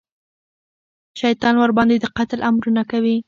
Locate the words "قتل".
2.17-2.39